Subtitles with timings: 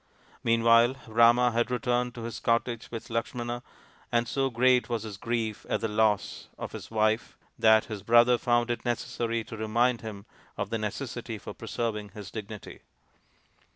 [0.43, 3.61] Meanwhile Rama had returned to his cottage with Lakshmana,
[4.11, 8.39] and so great was his grief at the loss of his wife that his brother
[8.39, 10.25] found it necessary to remind him
[10.57, 12.79] of the necessity for preserving his dignity.